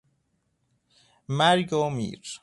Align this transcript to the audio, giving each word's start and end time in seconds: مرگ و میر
مرگ 1.29 1.73
و 1.73 1.89
میر 1.89 2.23